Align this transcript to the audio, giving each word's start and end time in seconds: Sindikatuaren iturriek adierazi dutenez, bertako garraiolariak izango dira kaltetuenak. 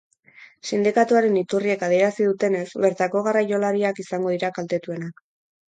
Sindikatuaren 0.69 1.37
iturriek 1.41 1.85
adierazi 1.89 2.27
dutenez, 2.31 2.65
bertako 2.87 3.25
garraiolariak 3.31 4.05
izango 4.07 4.37
dira 4.37 4.55
kaltetuenak. 4.59 5.29